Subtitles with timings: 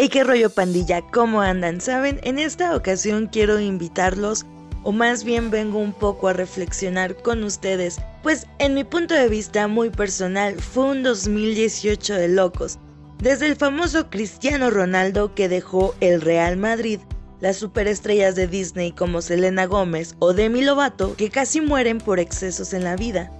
[0.00, 1.80] Hey, qué rollo pandilla, ¿cómo andan?
[1.80, 4.46] Saben, en esta ocasión quiero invitarlos,
[4.84, 9.28] o más bien vengo un poco a reflexionar con ustedes, pues en mi punto de
[9.28, 12.78] vista muy personal fue un 2018 de locos.
[13.18, 17.00] Desde el famoso Cristiano Ronaldo que dejó el Real Madrid,
[17.40, 22.72] las superestrellas de Disney como Selena Gómez o Demi Lovato que casi mueren por excesos
[22.72, 23.32] en la vida.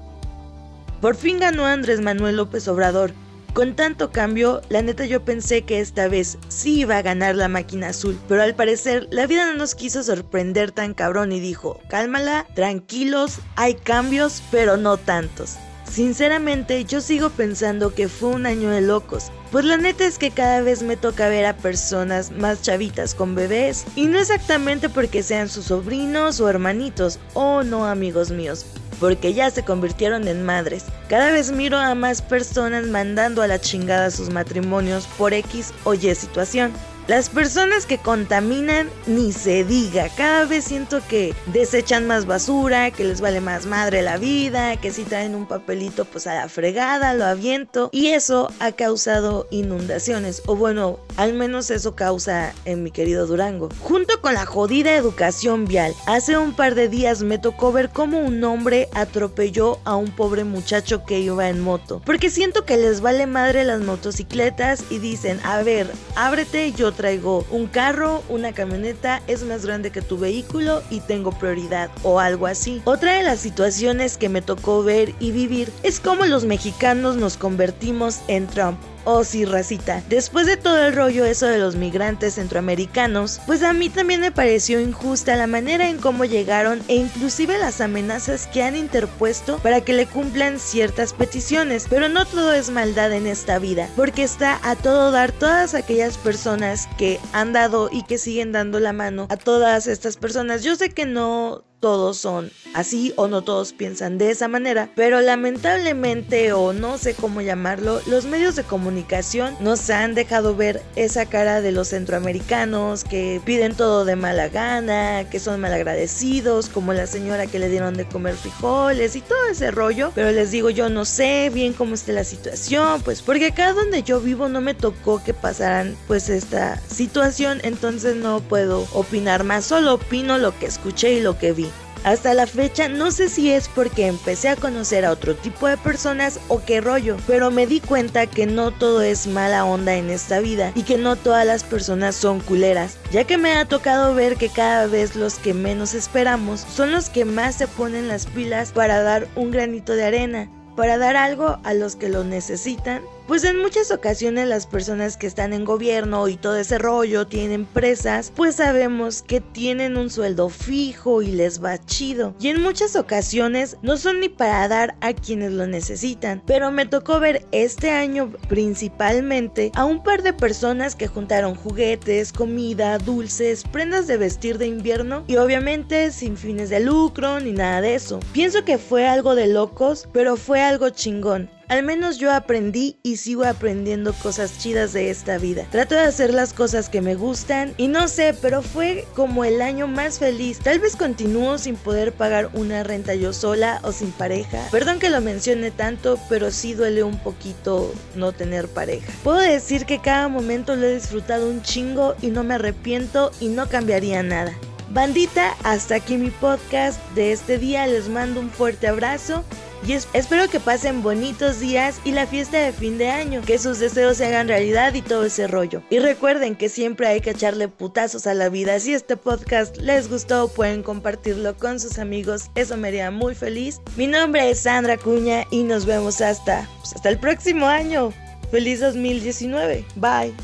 [1.01, 3.13] Por fin ganó Andrés Manuel López Obrador,
[3.53, 7.49] con tanto cambio, la neta yo pensé que esta vez sí iba a ganar la
[7.49, 11.81] máquina azul, pero al parecer la vida no nos quiso sorprender tan cabrón y dijo,
[11.89, 15.57] cálmala, tranquilos, hay cambios, pero no tantos.
[15.91, 19.33] Sinceramente, yo sigo pensando que fue un año de locos.
[19.51, 23.35] Pues la neta es que cada vez me toca ver a personas más chavitas con
[23.35, 23.87] bebés.
[23.97, 28.67] Y no exactamente porque sean sus sobrinos o hermanitos, o no amigos míos,
[29.01, 30.85] porque ya se convirtieron en madres.
[31.09, 35.95] Cada vez miro a más personas mandando a la chingada sus matrimonios por X o
[35.95, 36.73] Y situación.
[37.09, 40.11] Las personas que contaminan, ni se diga.
[40.15, 44.91] Cada vez siento que desechan más basura, que les vale más madre la vida, que
[44.91, 47.89] si traen un papelito pues a la fregada, lo aviento.
[47.93, 50.43] Y eso ha causado inundaciones.
[50.45, 53.71] O bueno, al menos eso causa en mi querido Durango.
[53.81, 58.19] Junto con la jodida educación vial, hace un par de días me tocó ver cómo
[58.21, 62.03] un hombre atropelló a un pobre muchacho que iba en moto.
[62.05, 67.47] Porque siento que les vale madre las motocicletas y dicen, a ver, ábrete, yo traigo
[67.51, 72.47] un carro, una camioneta, es más grande que tu vehículo y tengo prioridad o algo
[72.47, 72.83] así.
[72.85, 77.37] Otra de las situaciones que me tocó ver y vivir es cómo los mexicanos nos
[77.37, 78.79] convertimos en Trump.
[79.11, 80.03] Oh sí, racita.
[80.11, 84.33] Después de todo el rollo eso de los migrantes centroamericanos, pues a mí también me
[84.33, 89.81] pareció injusta la manera en cómo llegaron e inclusive las amenazas que han interpuesto para
[89.81, 91.87] que le cumplan ciertas peticiones.
[91.89, 96.19] Pero no todo es maldad en esta vida, porque está a todo dar todas aquellas
[96.19, 100.63] personas que han dado y que siguen dando la mano a todas estas personas.
[100.63, 105.21] Yo sé que no todos son así o no todos piensan de esa manera, pero
[105.21, 111.27] lamentablemente o no sé cómo llamarlo, los medios de comunicación nos han dejado ver esa
[111.27, 117.07] cara de los centroamericanos que piden todo de mala gana, que son malagradecidos, como la
[117.07, 120.89] señora que le dieron de comer frijoles y todo ese rollo, pero les digo yo
[120.89, 124.75] no sé bien cómo esté la situación, pues porque acá donde yo vivo no me
[124.75, 130.67] tocó que pasaran pues esta situación, entonces no puedo opinar más, solo opino lo que
[130.67, 131.68] escuché y lo que vi.
[132.09, 135.77] Hasta la fecha no sé si es porque empecé a conocer a otro tipo de
[135.77, 140.09] personas o qué rollo, pero me di cuenta que no todo es mala onda en
[140.09, 144.15] esta vida y que no todas las personas son culeras, ya que me ha tocado
[144.15, 148.25] ver que cada vez los que menos esperamos son los que más se ponen las
[148.25, 150.49] pilas para dar un granito de arena
[150.79, 153.03] para dar algo a los que lo necesitan.
[153.29, 157.53] Pues en muchas ocasiones las personas que están en gobierno y todo ese rollo tienen
[157.53, 162.35] empresas, pues sabemos que tienen un sueldo fijo y les va chido.
[162.41, 166.43] Y en muchas ocasiones no son ni para dar a quienes lo necesitan.
[166.47, 172.33] Pero me tocó ver este año principalmente a un par de personas que juntaron juguetes,
[172.33, 177.83] comida, dulces, prendas de vestir de invierno y obviamente sin fines de lucro ni nada
[177.83, 178.21] de eso.
[178.33, 181.58] Pienso que fue algo de locos, pero fue algo chingón.
[181.69, 185.67] Al menos yo aprendí y sigo aprendiendo cosas chidas de esta vida.
[185.71, 189.61] Trato de hacer las cosas que me gustan y no sé, pero fue como el
[189.61, 190.61] año más feliz.
[190.61, 194.67] Tal vez continúo sin poder pagar una renta yo sola o sin pareja.
[194.71, 199.13] Perdón que lo mencione tanto, pero sí duele un poquito no tener pareja.
[199.23, 203.49] Puedo decir que cada momento lo he disfrutado un chingo y no me arrepiento y
[203.49, 204.57] no cambiaría nada.
[204.91, 207.87] Bandita, hasta aquí mi podcast de este día.
[207.87, 209.45] Les mando un fuerte abrazo
[209.87, 213.79] y espero que pasen bonitos días y la fiesta de fin de año, que sus
[213.79, 215.83] deseos se hagan realidad y todo ese rollo.
[215.91, 218.79] Y recuerden que siempre hay que echarle putazos a la vida.
[218.81, 223.81] Si este podcast les gustó, pueden compartirlo con sus amigos, eso me haría muy feliz.
[223.97, 228.13] Mi nombre es Sandra Cuña y nos vemos hasta, pues, hasta el próximo año.
[228.51, 229.85] Feliz 2019.
[229.97, 230.35] Bye.